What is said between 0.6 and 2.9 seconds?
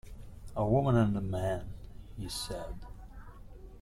woman and a man," he said.